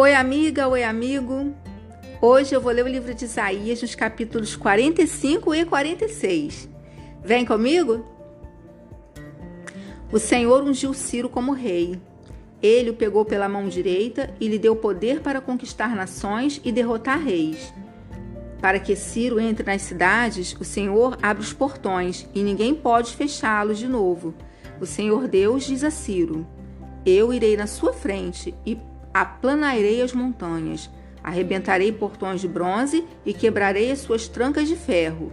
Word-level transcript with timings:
Oi, 0.00 0.14
amiga, 0.14 0.68
oi, 0.68 0.84
amigo. 0.84 1.52
Hoje 2.22 2.54
eu 2.54 2.60
vou 2.60 2.70
ler 2.70 2.84
o 2.84 2.88
livro 2.88 3.12
de 3.12 3.24
Isaías 3.24 3.82
nos 3.82 3.96
capítulos 3.96 4.54
45 4.54 5.52
e 5.52 5.64
46. 5.64 6.68
Vem 7.20 7.44
comigo? 7.44 8.06
O 10.12 10.20
Senhor 10.20 10.62
ungiu 10.62 10.94
Ciro 10.94 11.28
como 11.28 11.50
rei. 11.50 12.00
Ele 12.62 12.90
o 12.90 12.94
pegou 12.94 13.24
pela 13.24 13.48
mão 13.48 13.68
direita 13.68 14.32
e 14.38 14.46
lhe 14.46 14.56
deu 14.56 14.76
poder 14.76 15.20
para 15.20 15.40
conquistar 15.40 15.96
nações 15.96 16.60
e 16.64 16.70
derrotar 16.70 17.20
reis. 17.20 17.74
Para 18.60 18.78
que 18.78 18.94
Ciro 18.94 19.40
entre 19.40 19.66
nas 19.66 19.82
cidades, 19.82 20.54
o 20.60 20.64
Senhor 20.64 21.18
abre 21.20 21.42
os 21.42 21.52
portões 21.52 22.24
e 22.32 22.44
ninguém 22.44 22.72
pode 22.72 23.16
fechá-los 23.16 23.78
de 23.78 23.88
novo. 23.88 24.32
O 24.80 24.86
Senhor 24.86 25.26
Deus 25.26 25.64
diz 25.64 25.82
a 25.82 25.90
Ciro: 25.90 26.46
Eu 27.04 27.32
irei 27.32 27.56
na 27.56 27.66
sua 27.66 27.92
frente 27.92 28.54
e 28.64 28.78
aplanarei 29.12 30.02
as 30.02 30.12
montanhas, 30.12 30.90
arrebentarei 31.22 31.92
portões 31.92 32.40
de 32.40 32.48
bronze 32.48 33.04
e 33.24 33.32
quebrarei 33.32 33.90
as 33.90 34.00
suas 34.00 34.28
trancas 34.28 34.68
de 34.68 34.76
ferro. 34.76 35.32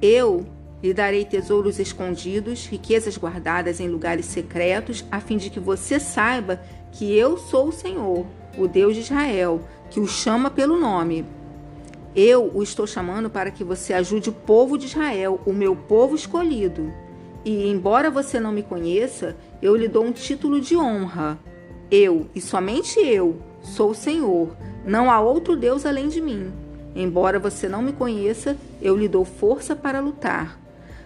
Eu 0.00 0.46
lhe 0.82 0.94
darei 0.94 1.24
tesouros 1.24 1.78
escondidos, 1.78 2.66
riquezas 2.66 3.18
guardadas 3.18 3.80
em 3.80 3.88
lugares 3.88 4.24
secretos, 4.26 5.04
a 5.10 5.20
fim 5.20 5.36
de 5.36 5.50
que 5.50 5.60
você 5.60 6.00
saiba 6.00 6.60
que 6.92 7.14
eu 7.14 7.36
sou 7.36 7.68
o 7.68 7.72
Senhor, 7.72 8.26
o 8.56 8.66
Deus 8.66 8.94
de 8.94 9.00
Israel, 9.00 9.60
que 9.90 10.00
o 10.00 10.06
chama 10.06 10.50
pelo 10.50 10.78
nome. 10.78 11.24
Eu 12.16 12.50
o 12.54 12.62
estou 12.62 12.86
chamando 12.86 13.30
para 13.30 13.50
que 13.50 13.62
você 13.62 13.92
ajude 13.92 14.30
o 14.30 14.32
povo 14.32 14.76
de 14.76 14.86
Israel, 14.86 15.40
o 15.46 15.52
meu 15.52 15.76
povo 15.76 16.16
escolhido. 16.16 16.92
E, 17.44 17.68
embora 17.70 18.10
você 18.10 18.40
não 18.40 18.52
me 18.52 18.62
conheça, 18.62 19.36
eu 19.62 19.76
lhe 19.76 19.86
dou 19.86 20.04
um 20.04 20.12
título 20.12 20.60
de 20.60 20.76
honra. 20.76 21.38
Eu, 21.90 22.28
e 22.34 22.40
somente 22.40 22.98
eu, 23.00 23.40
sou 23.62 23.90
o 23.90 23.94
Senhor. 23.94 24.54
Não 24.84 25.10
há 25.10 25.20
outro 25.20 25.56
Deus 25.56 25.84
além 25.84 26.08
de 26.08 26.20
mim. 26.20 26.52
Embora 26.94 27.38
você 27.38 27.68
não 27.68 27.82
me 27.82 27.92
conheça, 27.92 28.56
eu 28.80 28.96
lhe 28.96 29.08
dou 29.08 29.24
força 29.24 29.74
para 29.76 30.00
lutar. 30.00 30.58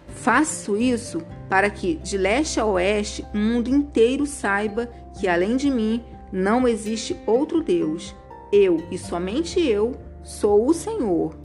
Faço 0.08 0.77
isso 0.77 1.23
para 1.48 1.69
que, 1.70 1.97
de 1.97 2.17
leste 2.17 2.61
a 2.61 2.67
oeste, 2.67 3.25
o 3.34 3.36
mundo 3.36 3.69
inteiro 3.69 4.27
saiba 4.27 4.89
que, 5.19 5.28
além 5.28 5.56
de 5.56 5.70
mim, 5.70 6.03
não 6.33 6.67
existe 6.67 7.17
outro 7.27 7.62
Deus. 7.62 8.14
Eu, 8.53 8.83
e 8.91 8.97
somente 8.97 9.61
eu, 9.61 9.95
Sou 10.25 10.67
o 10.67 10.73
Senhor. 10.73 11.36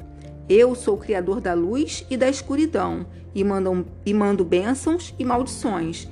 Eu 0.48 0.74
sou 0.74 0.96
o 0.96 1.00
Criador 1.00 1.42
da 1.42 1.54
luz 1.54 2.06
e 2.10 2.16
da 2.16 2.30
escuridão, 2.30 3.06
e 3.36 3.44
mando, 3.44 3.86
e 4.06 4.14
mando 4.14 4.46
bênçãos 4.46 5.14
e 5.20 5.26
maldições. 5.26 6.08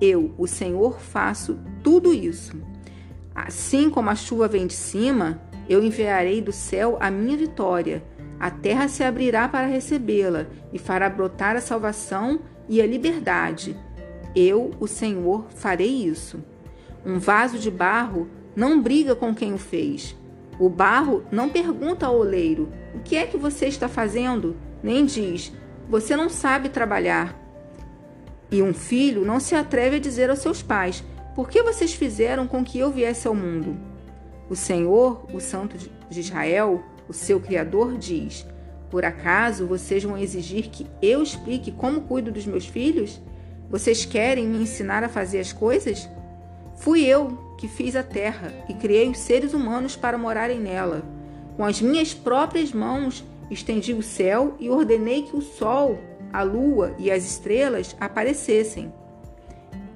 Eu, 0.00 0.32
o 0.38 0.46
Senhor, 0.46 1.00
faço 1.00 1.58
tudo 1.82 2.14
isso. 2.14 2.56
Assim 3.34 3.90
como 3.90 4.10
a 4.10 4.14
chuva 4.14 4.48
vem 4.48 4.66
de 4.66 4.74
cima, 4.74 5.40
eu 5.68 5.82
enviarei 5.82 6.40
do 6.40 6.52
céu 6.52 6.96
a 7.00 7.10
minha 7.10 7.36
vitória. 7.36 8.02
A 8.38 8.50
terra 8.50 8.88
se 8.88 9.02
abrirá 9.04 9.48
para 9.48 9.66
recebê-la 9.66 10.46
e 10.72 10.78
fará 10.78 11.08
brotar 11.08 11.56
a 11.56 11.60
salvação 11.60 12.40
e 12.68 12.82
a 12.82 12.86
liberdade. 12.86 13.76
Eu, 14.34 14.72
o 14.80 14.86
Senhor, 14.86 15.46
farei 15.50 16.06
isso. 16.06 16.42
Um 17.04 17.18
vaso 17.18 17.58
de 17.58 17.70
barro 17.70 18.28
não 18.54 18.80
briga 18.80 19.14
com 19.14 19.34
quem 19.34 19.54
o 19.54 19.58
fez 19.58 20.16
o 20.58 20.68
barro 20.68 21.24
não 21.30 21.48
pergunta 21.48 22.06
ao 22.06 22.18
oleiro: 22.18 22.68
O 22.94 23.00
que 23.00 23.16
é 23.16 23.26
que 23.26 23.36
você 23.36 23.66
está 23.66 23.88
fazendo? 23.88 24.56
Nem 24.82 25.04
diz: 25.04 25.52
Você 25.88 26.14
não 26.14 26.28
sabe 26.28 26.68
trabalhar. 26.68 27.36
E 28.50 28.62
um 28.62 28.72
filho 28.72 29.24
não 29.24 29.40
se 29.40 29.54
atreve 29.54 29.96
a 29.96 29.98
dizer 30.00 30.30
aos 30.30 30.38
seus 30.38 30.62
pais: 30.62 31.02
Por 31.34 31.48
que 31.48 31.62
vocês 31.62 31.94
fizeram 31.94 32.46
com 32.46 32.62
que 32.62 32.78
eu 32.78 32.90
viesse 32.90 33.26
ao 33.26 33.34
mundo? 33.34 33.76
O 34.50 34.54
Senhor, 34.54 35.24
o 35.32 35.40
Santo 35.40 35.78
de 35.78 36.20
Israel, 36.20 36.82
o 37.08 37.12
seu 37.14 37.40
Criador, 37.40 37.96
diz: 37.96 38.46
Por 38.90 39.02
acaso 39.02 39.66
vocês 39.66 40.04
vão 40.04 40.18
exigir 40.18 40.68
que 40.68 40.86
eu 41.00 41.22
explique 41.22 41.72
como 41.72 42.02
cuido 42.02 42.30
dos 42.30 42.44
meus 42.44 42.66
filhos? 42.66 43.18
Vocês 43.70 44.04
querem 44.04 44.46
me 44.46 44.58
ensinar 44.58 45.02
a 45.02 45.08
fazer 45.08 45.40
as 45.40 45.54
coisas? 45.54 46.06
Fui 46.76 47.02
eu 47.02 47.38
que 47.56 47.66
fiz 47.66 47.96
a 47.96 48.02
terra 48.02 48.52
e 48.68 48.74
criei 48.74 49.08
os 49.08 49.18
seres 49.18 49.54
humanos 49.54 49.96
para 49.96 50.18
morarem 50.18 50.60
nela. 50.60 51.02
Com 51.56 51.64
as 51.64 51.80
minhas 51.80 52.12
próprias 52.12 52.72
mãos 52.72 53.24
estendi 53.50 53.94
o 53.94 54.02
céu 54.02 54.54
e 54.60 54.68
ordenei 54.68 55.22
que 55.22 55.34
o 55.34 55.40
sol, 55.40 55.98
a 56.30 56.42
lua 56.42 56.94
e 56.98 57.10
as 57.10 57.24
estrelas 57.24 57.96
aparecessem. 57.98 58.92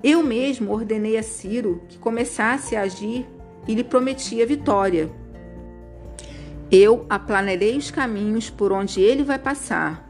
Eu 0.03 0.23
mesmo 0.23 0.73
ordenei 0.73 1.17
a 1.17 1.23
Ciro 1.23 1.83
que 1.89 1.99
começasse 1.99 2.77
a 2.77 2.83
agir 2.83 3.27
e 3.67 3.75
lhe 3.75 3.83
prometi 3.83 4.43
a 4.43 4.47
vitória. 4.47 5.11
Eu 6.71 7.07
aplanarei 7.09 7.77
os 7.77 7.91
caminhos 7.91 8.51
por 8.51 8.73
onde 8.73 9.01
ele 9.01 9.23
vai 9.23 9.39
passar. 9.39 10.05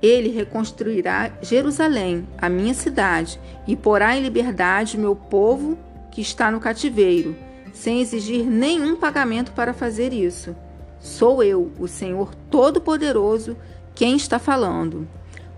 Ele 0.00 0.30
reconstruirá 0.30 1.30
Jerusalém, 1.42 2.26
a 2.36 2.48
minha 2.48 2.74
cidade, 2.74 3.38
e 3.68 3.76
porá 3.76 4.16
em 4.16 4.22
liberdade 4.22 4.98
meu 4.98 5.14
povo 5.14 5.78
que 6.10 6.20
está 6.20 6.50
no 6.50 6.58
cativeiro, 6.58 7.36
sem 7.72 8.00
exigir 8.00 8.44
nenhum 8.44 8.96
pagamento 8.96 9.52
para 9.52 9.72
fazer 9.72 10.12
isso. 10.12 10.56
Sou 10.98 11.42
eu, 11.42 11.70
o 11.78 11.86
Senhor 11.86 12.34
Todo-Poderoso, 12.50 13.56
quem 13.94 14.16
está 14.16 14.38
falando. 14.38 15.06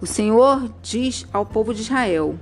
O 0.01 0.07
Senhor 0.07 0.71
diz 0.83 1.27
ao 1.33 1.47
povo 1.47 1.73
de 1.73 1.83
Israel: 1.83 2.39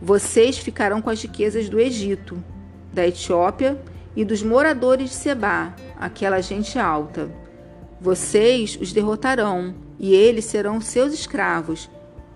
Vocês 0.00 0.58
ficarão 0.58 1.00
com 1.00 1.10
as 1.10 1.22
riquezas 1.22 1.68
do 1.68 1.80
Egito, 1.80 2.42
da 2.92 3.06
Etiópia 3.06 3.80
e 4.14 4.24
dos 4.24 4.42
moradores 4.42 5.10
de 5.10 5.16
Seba, 5.16 5.74
aquela 5.98 6.40
gente 6.40 6.78
alta. 6.78 7.30
Vocês 8.00 8.78
os 8.80 8.92
derrotarão, 8.92 9.74
e 9.98 10.14
eles 10.14 10.44
serão 10.44 10.80
seus 10.80 11.14
escravos, 11.14 11.90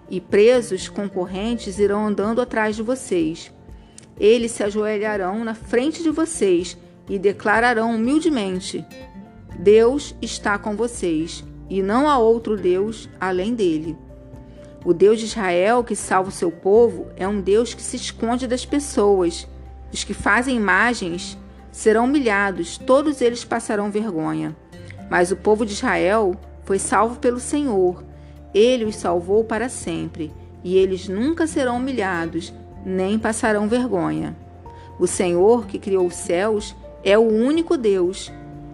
e 0.09 0.21
presos 0.21 0.89
concorrentes 0.89 1.79
irão 1.79 2.07
andando 2.07 2.41
atrás 2.41 2.77
de 2.77 2.83
vocês. 2.83 3.53
Eles 4.19 4.53
se 4.53 4.63
ajoelharão 4.63 5.45
na 5.45 5.55
frente 5.55 6.03
de 6.03 6.11
vocês 6.11 6.77
e 7.09 7.19
declararão 7.19 7.95
humildemente: 7.95 8.85
Deus 9.59 10.15
está 10.21 10.59
com 10.59 10.75
vocês, 10.77 11.45
e 11.69 11.83
não 11.83 12.09
há 12.09 12.19
outro 12.19 12.57
Deus 12.57 13.09
além 13.21 13.55
dele. 13.55 13.97
O 14.85 14.95
Deus 14.95 15.19
de 15.19 15.27
Israel 15.27 15.85
que 15.85 15.95
salva 15.95 16.31
o 16.31 16.33
seu 16.33 16.51
povo 16.51 17.09
é 17.17 17.29
um 17.29 17.41
Deus 17.41 17.75
que 17.75 17.83
se 17.83 17.97
esconde 17.97 18.47
das 18.47 18.65
pessoas. 18.65 19.47
Os 19.93 20.05
que 20.05 20.15
fazem 20.15 20.57
imagens 20.57 21.37
serão 21.71 22.05
humilhados, 22.05 22.79
todos 22.79 23.21
eles 23.21 23.45
passarão 23.45 23.91
vergonha. 23.91 24.57
Mas 25.11 25.31
o 25.31 25.37
povo 25.37 25.67
de 25.67 25.73
Israel 25.73 26.35
foi 26.65 26.79
salvo 26.79 27.19
pelo 27.19 27.39
Senhor. 27.39 28.03
Ele 28.55 28.85
os 28.85 28.97
salvou 28.97 29.45
para 29.45 29.69
sempre, 29.69 30.33
e 30.65 30.77
eles 30.77 31.09
nunca 31.09 31.47
serão 31.47 31.77
humilhados, 31.77 32.53
nem 32.85 33.19
passarão 33.19 33.69
vergonha. 33.69 34.37
O 34.99 35.07
Senhor 35.07 35.67
que 35.67 35.79
criou 35.79 36.07
os 36.07 36.15
céus 36.15 36.75
é 37.05 37.19
o 37.19 37.23
único 37.23 37.77
Deus. 37.77 38.33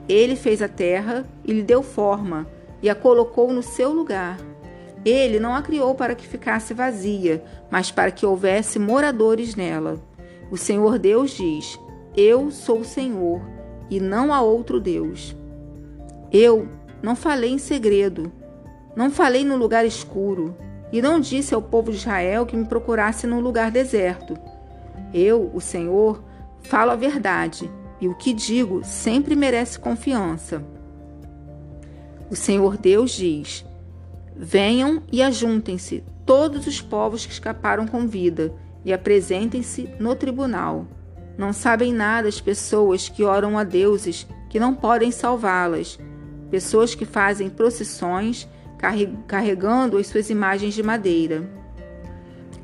Ele 0.09 0.37
fez 0.37 0.63
a 0.63 0.69
terra 0.69 1.27
e 1.45 1.53
lhe 1.53 1.63
deu 1.63 1.83
forma 1.83 2.47
e 2.83 2.89
a 2.89 2.95
colocou 2.95 3.53
no 3.53 3.63
seu 3.63 3.93
lugar. 3.93 4.39
Ele 5.07 5.39
não 5.39 5.55
a 5.55 5.63
criou 5.63 5.95
para 5.95 6.17
que 6.17 6.27
ficasse 6.27 6.75
vazia, 6.75 7.45
mas 7.71 7.93
para 7.93 8.11
que 8.11 8.27
houvesse 8.27 8.77
moradores 8.77 9.55
nela. 9.55 10.01
O 10.51 10.57
Senhor 10.57 10.99
Deus 10.99 11.31
diz: 11.31 11.79
Eu 12.17 12.51
sou 12.51 12.81
o 12.81 12.85
Senhor 12.85 13.41
e 13.89 14.01
não 14.01 14.35
há 14.35 14.41
outro 14.41 14.81
Deus. 14.81 15.37
Eu 16.33 16.69
não 17.01 17.15
falei 17.15 17.53
em 17.53 17.59
segredo, 17.59 18.33
não 18.97 19.09
falei 19.09 19.45
no 19.45 19.55
lugar 19.55 19.87
escuro, 19.87 20.57
e 20.93 21.01
não 21.01 21.21
disse 21.21 21.55
ao 21.55 21.63
povo 21.63 21.93
de 21.93 21.99
Israel 21.99 22.45
que 22.45 22.57
me 22.57 22.65
procurasse 22.65 23.29
num 23.29 23.39
lugar 23.39 23.71
deserto. 23.71 24.37
Eu, 25.15 25.53
o 25.55 25.61
Senhor, 25.61 26.21
falo 26.63 26.91
a 26.91 26.97
verdade, 26.97 27.71
e 28.01 28.09
o 28.09 28.15
que 28.17 28.33
digo 28.33 28.83
sempre 28.83 29.37
merece 29.37 29.79
confiança. 29.79 30.65
O 32.29 32.35
Senhor 32.35 32.77
Deus 32.77 33.13
diz: 33.13 33.65
Venham 34.39 35.03
e 35.11 35.23
ajuntem-se 35.23 36.05
todos 36.27 36.67
os 36.67 36.83
povos 36.83 37.25
que 37.25 37.33
escaparam 37.33 37.87
com 37.87 38.07
vida 38.07 38.53
e 38.85 38.93
apresentem-se 38.93 39.89
no 39.99 40.15
tribunal. 40.15 40.87
Não 41.39 41.53
sabem 41.53 41.93
nada 41.93 42.29
as 42.29 42.41
pessoas 42.41 43.09
que 43.09 43.25
oram 43.25 43.59
a 43.59 43.65
deuses 43.65 44.27
que 44.51 44.61
não 44.61 44.75
podem 44.75 45.11
salvá-las, 45.11 45.99
pessoas 46.51 46.95
que 46.95 47.05
fazem 47.05 47.49
procissões 47.49 48.49
carregando 49.27 49.97
as 49.97 50.07
suas 50.07 50.29
imagens 50.29 50.75
de 50.75 50.83
madeira. 50.83 51.49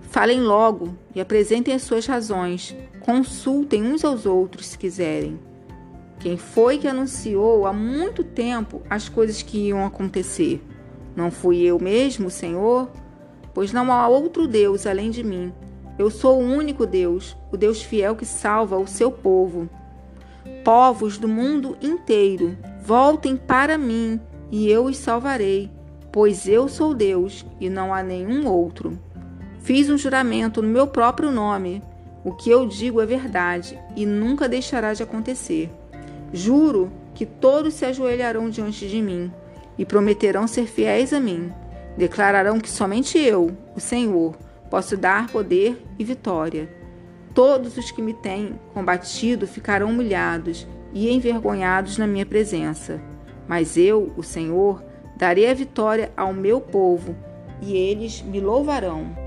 Falem 0.02 0.40
logo 0.40 0.94
e 1.14 1.20
apresentem 1.20 1.74
as 1.74 1.82
suas 1.82 2.06
razões. 2.06 2.76
Consultem 3.00 3.82
uns 3.82 4.04
aos 4.04 4.26
outros 4.26 4.66
se 4.66 4.78
quiserem. 4.78 5.40
Quem 6.20 6.36
foi 6.36 6.78
que 6.78 6.86
anunciou 6.86 7.66
há 7.66 7.72
muito 7.72 8.22
tempo 8.22 8.82
as 8.88 9.08
coisas 9.08 9.42
que 9.42 9.68
iam 9.68 9.84
acontecer? 9.84 10.62
Não 11.14 11.30
fui 11.30 11.60
eu 11.60 11.78
mesmo, 11.78 12.30
Senhor? 12.30 12.90
Pois 13.52 13.72
não 13.72 13.92
há 13.92 14.08
outro 14.08 14.48
Deus 14.48 14.86
além 14.86 15.10
de 15.10 15.22
mim. 15.22 15.52
Eu 15.98 16.10
sou 16.10 16.40
o 16.40 16.44
único 16.44 16.86
Deus, 16.86 17.36
o 17.52 17.56
Deus 17.56 17.82
fiel 17.82 18.16
que 18.16 18.24
salva 18.24 18.78
o 18.78 18.86
seu 18.86 19.10
povo. 19.10 19.68
Povos 20.64 21.18
do 21.18 21.28
mundo 21.28 21.76
inteiro, 21.82 22.56
voltem 22.82 23.36
para 23.36 23.76
mim 23.76 24.18
e 24.50 24.70
eu 24.70 24.86
os 24.86 24.96
salvarei, 24.96 25.70
pois 26.10 26.48
eu 26.48 26.66
sou 26.66 26.94
Deus 26.94 27.44
e 27.60 27.68
não 27.68 27.92
há 27.92 28.02
nenhum 28.02 28.48
outro. 28.48 28.98
Fiz 29.60 29.90
um 29.90 29.98
juramento 29.98 30.62
no 30.62 30.68
meu 30.68 30.86
próprio 30.86 31.30
nome. 31.30 31.82
O 32.24 32.32
que 32.32 32.50
eu 32.50 32.66
digo 32.66 33.00
é 33.00 33.06
verdade 33.06 33.78
e 33.94 34.06
nunca 34.06 34.48
deixará 34.48 34.94
de 34.94 35.02
acontecer. 35.02 35.70
Juro 36.32 36.90
que 37.14 37.26
todos 37.26 37.74
se 37.74 37.84
ajoelharão 37.84 38.48
diante 38.48 38.88
de 38.88 39.02
mim 39.02 39.30
e 39.78 39.84
prometerão 39.84 40.46
ser 40.46 40.66
fiéis 40.66 41.12
a 41.12 41.20
mim. 41.20 41.52
Declararão 41.96 42.60
que 42.60 42.70
somente 42.70 43.18
eu, 43.18 43.56
o 43.74 43.80
Senhor, 43.80 44.36
posso 44.70 44.96
dar 44.96 45.28
poder 45.30 45.82
e 45.98 46.04
vitória. 46.04 46.68
Todos 47.34 47.76
os 47.76 47.90
que 47.90 48.02
me 48.02 48.14
têm 48.14 48.58
combatido 48.74 49.46
ficarão 49.46 49.90
humilhados 49.90 50.66
e 50.92 51.10
envergonhados 51.10 51.98
na 51.98 52.06
minha 52.06 52.26
presença. 52.26 53.00
Mas 53.48 53.76
eu, 53.76 54.12
o 54.16 54.22
Senhor, 54.22 54.82
darei 55.16 55.50
a 55.50 55.54
vitória 55.54 56.12
ao 56.16 56.32
meu 56.32 56.60
povo, 56.60 57.14
e 57.60 57.76
eles 57.76 58.22
me 58.22 58.40
louvarão. 58.40 59.21